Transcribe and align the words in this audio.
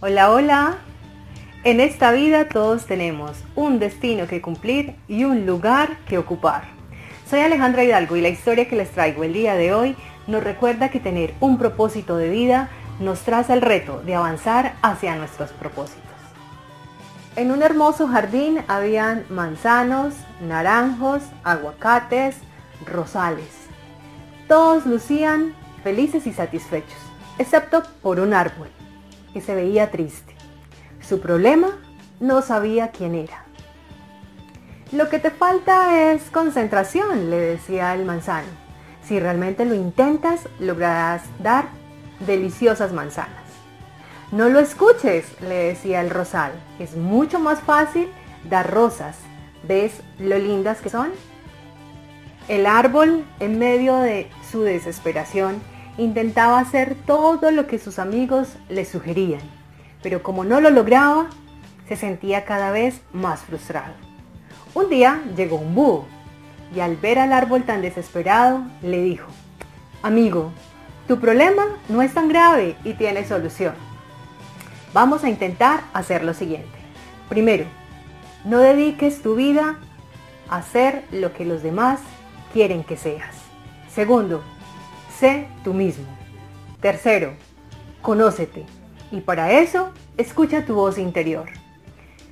Hola, 0.00 0.30
hola. 0.30 0.76
En 1.64 1.80
esta 1.80 2.12
vida 2.12 2.48
todos 2.48 2.86
tenemos 2.86 3.32
un 3.56 3.80
destino 3.80 4.28
que 4.28 4.40
cumplir 4.40 4.94
y 5.08 5.24
un 5.24 5.44
lugar 5.44 5.98
que 6.06 6.18
ocupar. 6.18 6.68
Soy 7.28 7.40
Alejandra 7.40 7.82
Hidalgo 7.82 8.14
y 8.14 8.20
la 8.20 8.28
historia 8.28 8.68
que 8.68 8.76
les 8.76 8.92
traigo 8.92 9.24
el 9.24 9.32
día 9.32 9.56
de 9.56 9.74
hoy 9.74 9.96
nos 10.28 10.44
recuerda 10.44 10.90
que 10.90 11.00
tener 11.00 11.34
un 11.40 11.58
propósito 11.58 12.16
de 12.16 12.28
vida 12.28 12.68
nos 13.00 13.22
traza 13.22 13.54
el 13.54 13.60
reto 13.60 14.00
de 14.02 14.14
avanzar 14.14 14.76
hacia 14.82 15.16
nuestros 15.16 15.50
propósitos. 15.50 16.04
En 17.34 17.50
un 17.50 17.64
hermoso 17.64 18.06
jardín 18.06 18.60
habían 18.68 19.24
manzanos, 19.30 20.14
naranjos, 20.40 21.24
aguacates, 21.42 22.36
rosales. 22.86 23.50
Todos 24.46 24.86
lucían 24.86 25.56
felices 25.82 26.28
y 26.28 26.32
satisfechos, 26.32 27.00
excepto 27.40 27.82
por 28.00 28.20
un 28.20 28.32
árbol, 28.32 28.68
que 29.32 29.40
se 29.40 29.54
veía 29.54 29.90
triste. 29.90 30.34
Su 31.00 31.20
problema 31.20 31.78
no 32.20 32.42
sabía 32.42 32.88
quién 32.88 33.14
era. 33.14 33.44
Lo 34.92 35.08
que 35.08 35.18
te 35.18 35.30
falta 35.30 36.12
es 36.12 36.30
concentración, 36.30 37.30
le 37.30 37.36
decía 37.36 37.94
el 37.94 38.04
manzano. 38.04 38.48
Si 39.04 39.20
realmente 39.20 39.64
lo 39.64 39.74
intentas, 39.74 40.48
lograrás 40.58 41.22
dar 41.42 41.68
deliciosas 42.26 42.92
manzanas. 42.92 43.44
No 44.32 44.48
lo 44.48 44.60
escuches, 44.60 45.24
le 45.40 45.54
decía 45.54 46.00
el 46.00 46.10
rosal. 46.10 46.52
Es 46.78 46.96
mucho 46.96 47.38
más 47.38 47.60
fácil 47.60 48.08
dar 48.44 48.70
rosas. 48.70 49.16
¿Ves 49.62 50.02
lo 50.18 50.38
lindas 50.38 50.80
que 50.80 50.90
son? 50.90 51.10
El 52.48 52.66
árbol, 52.66 53.24
en 53.40 53.58
medio 53.58 53.96
de 53.96 54.30
su 54.50 54.62
desesperación, 54.62 55.62
intentaba 55.98 56.60
hacer 56.60 56.96
todo 57.06 57.50
lo 57.50 57.66
que 57.66 57.78
sus 57.78 57.98
amigos 57.98 58.48
le 58.68 58.84
sugerían, 58.84 59.42
pero 60.02 60.22
como 60.22 60.44
no 60.44 60.60
lo 60.60 60.70
lograba, 60.70 61.26
se 61.88 61.96
sentía 61.96 62.44
cada 62.44 62.70
vez 62.70 63.02
más 63.12 63.40
frustrado. 63.40 63.94
Un 64.74 64.88
día 64.88 65.20
llegó 65.36 65.56
un 65.56 65.74
búho 65.74 66.06
y 66.74 66.80
al 66.80 66.96
ver 66.96 67.18
al 67.18 67.32
árbol 67.32 67.64
tan 67.64 67.82
desesperado, 67.82 68.62
le 68.82 69.02
dijo, 69.02 69.26
Amigo, 70.02 70.52
tu 71.08 71.18
problema 71.18 71.64
no 71.88 72.02
es 72.02 72.14
tan 72.14 72.28
grave 72.28 72.76
y 72.84 72.94
tiene 72.94 73.26
solución. 73.26 73.74
Vamos 74.94 75.24
a 75.24 75.28
intentar 75.28 75.80
hacer 75.92 76.22
lo 76.22 76.34
siguiente. 76.34 76.68
Primero, 77.28 77.64
no 78.44 78.58
dediques 78.58 79.22
tu 79.22 79.34
vida 79.34 79.78
a 80.48 80.56
hacer 80.56 81.04
lo 81.10 81.32
que 81.32 81.44
los 81.44 81.62
demás 81.62 82.00
quieren 82.52 82.84
que 82.84 82.96
seas. 82.96 83.34
Segundo, 83.92 84.42
sé 85.18 85.48
tú 85.64 85.74
mismo. 85.74 86.04
Tercero, 86.80 87.32
conócete. 88.02 88.64
Y 89.10 89.20
para 89.20 89.52
eso, 89.52 89.90
escucha 90.16 90.64
tu 90.64 90.74
voz 90.74 90.98
interior. 90.98 91.48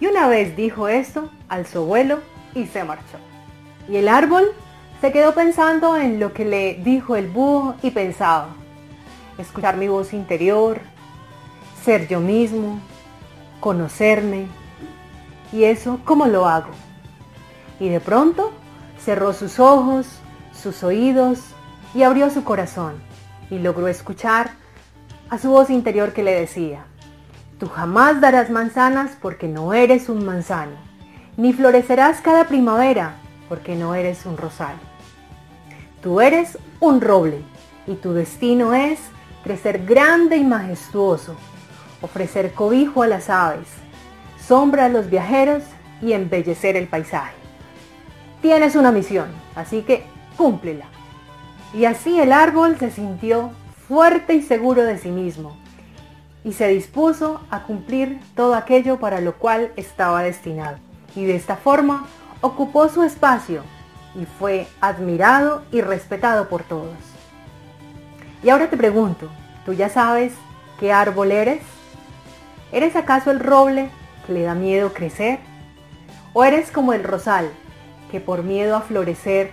Y 0.00 0.06
una 0.06 0.28
vez 0.28 0.56
dijo 0.56 0.88
esto, 0.88 1.30
alzó 1.48 1.84
vuelo 1.84 2.20
y 2.54 2.66
se 2.66 2.84
marchó. 2.84 3.18
Y 3.88 3.96
el 3.96 4.08
árbol 4.08 4.52
se 5.00 5.12
quedó 5.12 5.34
pensando 5.34 5.96
en 5.96 6.20
lo 6.20 6.32
que 6.32 6.44
le 6.44 6.74
dijo 6.74 7.16
el 7.16 7.28
búho 7.28 7.74
y 7.82 7.90
pensaba, 7.90 8.48
escuchar 9.36 9.76
mi 9.76 9.88
voz 9.88 10.12
interior, 10.12 10.80
ser 11.84 12.08
yo 12.08 12.20
mismo, 12.20 12.80
conocerme. 13.60 14.46
¿Y 15.52 15.64
eso 15.64 16.00
cómo 16.04 16.26
lo 16.26 16.46
hago? 16.46 16.70
Y 17.78 17.88
de 17.88 18.00
pronto 18.00 18.52
cerró 18.98 19.32
sus 19.32 19.58
ojos, 19.58 20.06
sus 20.52 20.82
oídos 20.82 21.40
y 21.94 22.02
abrió 22.02 22.30
su 22.30 22.44
corazón 22.44 22.94
y 23.50 23.58
logró 23.58 23.88
escuchar 23.88 24.52
a 25.28 25.38
su 25.38 25.50
voz 25.50 25.70
interior 25.70 26.12
que 26.12 26.22
le 26.22 26.32
decía, 26.32 26.84
tú 27.58 27.68
jamás 27.68 28.20
darás 28.20 28.50
manzanas 28.50 29.16
porque 29.20 29.48
no 29.48 29.74
eres 29.74 30.08
un 30.08 30.24
manzano, 30.24 30.76
ni 31.36 31.52
florecerás 31.52 32.20
cada 32.20 32.44
primavera 32.44 33.14
porque 33.48 33.74
no 33.74 33.94
eres 33.94 34.26
un 34.26 34.36
rosal. 34.36 34.74
Tú 36.02 36.20
eres 36.20 36.58
un 36.78 37.00
roble 37.00 37.42
y 37.86 37.94
tu 37.94 38.12
destino 38.12 38.74
es 38.74 39.00
crecer 39.42 39.84
grande 39.84 40.36
y 40.36 40.44
majestuoso, 40.44 41.36
ofrecer 42.00 42.52
cobijo 42.52 43.02
a 43.02 43.06
las 43.06 43.28
aves, 43.28 43.68
sombra 44.46 44.86
a 44.86 44.88
los 44.88 45.10
viajeros 45.10 45.62
y 46.00 46.12
embellecer 46.12 46.76
el 46.76 46.88
paisaje. 46.88 47.34
Tienes 48.40 48.74
una 48.74 48.90
misión, 48.90 49.28
así 49.54 49.82
que 49.82 50.04
cúmplela. 50.36 50.86
Y 51.72 51.84
así 51.84 52.20
el 52.20 52.32
árbol 52.32 52.76
se 52.78 52.90
sintió 52.90 53.52
fuerte 53.86 54.34
y 54.34 54.42
seguro 54.42 54.82
de 54.82 54.98
sí 54.98 55.10
mismo 55.10 55.56
y 56.44 56.52
se 56.52 56.68
dispuso 56.68 57.40
a 57.50 57.64
cumplir 57.64 58.20
todo 58.34 58.54
aquello 58.54 58.98
para 58.98 59.20
lo 59.20 59.34
cual 59.36 59.72
estaba 59.76 60.22
destinado. 60.22 60.78
Y 61.14 61.24
de 61.24 61.36
esta 61.36 61.56
forma 61.56 62.06
ocupó 62.40 62.88
su 62.88 63.02
espacio 63.02 63.62
y 64.14 64.24
fue 64.24 64.66
admirado 64.80 65.62
y 65.70 65.80
respetado 65.80 66.48
por 66.48 66.62
todos. 66.62 66.96
Y 68.42 68.48
ahora 68.48 68.70
te 68.70 68.76
pregunto, 68.76 69.28
¿tú 69.66 69.72
ya 69.72 69.88
sabes 69.88 70.32
qué 70.78 70.92
árbol 70.92 71.30
eres? 71.30 71.62
¿Eres 72.72 72.96
acaso 72.96 73.30
el 73.30 73.40
roble 73.40 73.90
que 74.26 74.32
le 74.32 74.42
da 74.42 74.54
miedo 74.54 74.92
crecer? 74.92 75.40
¿O 76.32 76.44
eres 76.44 76.70
como 76.70 76.92
el 76.92 77.04
rosal 77.04 77.50
que 78.10 78.20
por 78.20 78.42
miedo 78.42 78.76
a 78.76 78.80
florecer 78.80 79.52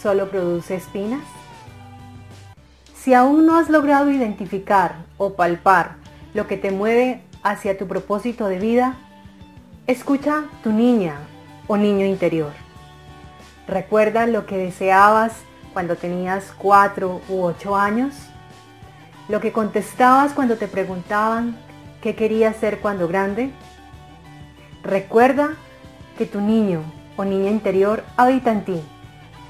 solo 0.00 0.30
produce 0.30 0.76
espinas? 0.76 1.33
Si 3.04 3.12
aún 3.12 3.44
no 3.44 3.58
has 3.58 3.68
logrado 3.68 4.10
identificar 4.10 5.04
o 5.18 5.34
palpar 5.34 5.96
lo 6.32 6.46
que 6.46 6.56
te 6.56 6.70
mueve 6.70 7.20
hacia 7.42 7.76
tu 7.76 7.86
propósito 7.86 8.46
de 8.46 8.58
vida, 8.58 8.94
escucha 9.86 10.44
tu 10.62 10.72
niña 10.72 11.18
o 11.66 11.76
niño 11.76 12.06
interior. 12.06 12.52
¿Recuerda 13.68 14.26
lo 14.26 14.46
que 14.46 14.56
deseabas 14.56 15.34
cuando 15.74 15.96
tenías 15.96 16.54
cuatro 16.56 17.20
u 17.28 17.42
ocho 17.42 17.76
años? 17.76 18.14
¿Lo 19.28 19.38
que 19.38 19.52
contestabas 19.52 20.32
cuando 20.32 20.56
te 20.56 20.66
preguntaban 20.66 21.58
qué 22.00 22.14
querías 22.14 22.56
ser 22.56 22.78
cuando 22.80 23.06
grande? 23.06 23.50
Recuerda 24.82 25.50
que 26.16 26.24
tu 26.24 26.40
niño 26.40 26.80
o 27.18 27.26
niña 27.26 27.50
interior 27.50 28.02
habita 28.16 28.50
en 28.50 28.64
ti 28.64 28.80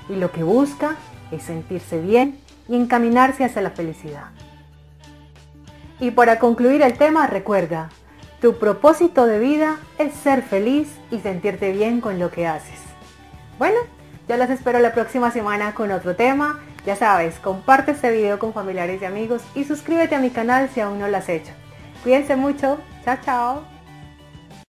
y 0.08 0.16
lo 0.16 0.32
que 0.32 0.42
busca 0.42 0.96
es 1.30 1.44
sentirse 1.44 2.00
bien 2.00 2.42
y 2.68 2.76
encaminarse 2.76 3.44
hacia 3.44 3.62
la 3.62 3.70
felicidad. 3.70 4.30
Y 6.00 6.10
para 6.10 6.38
concluir 6.38 6.82
el 6.82 6.98
tema, 6.98 7.26
recuerda, 7.26 7.90
tu 8.40 8.58
propósito 8.58 9.26
de 9.26 9.38
vida 9.38 9.78
es 9.98 10.12
ser 10.14 10.42
feliz 10.42 10.88
y 11.10 11.20
sentirte 11.20 11.72
bien 11.72 12.00
con 12.00 12.18
lo 12.18 12.30
que 12.30 12.46
haces. 12.46 12.78
Bueno, 13.58 13.78
yo 14.28 14.36
las 14.36 14.50
espero 14.50 14.78
la 14.80 14.92
próxima 14.92 15.30
semana 15.30 15.74
con 15.74 15.90
otro 15.90 16.16
tema. 16.16 16.60
Ya 16.84 16.96
sabes, 16.96 17.38
comparte 17.38 17.92
este 17.92 18.10
video 18.10 18.38
con 18.38 18.52
familiares 18.52 19.00
y 19.00 19.04
amigos 19.04 19.42
y 19.54 19.64
suscríbete 19.64 20.14
a 20.14 20.20
mi 20.20 20.30
canal 20.30 20.68
si 20.68 20.80
aún 20.80 20.98
no 20.98 21.08
lo 21.08 21.16
has 21.16 21.28
hecho. 21.28 21.52
Cuídense 22.02 22.36
mucho. 22.36 22.78
Chao, 23.04 23.16
chao. 23.24 23.73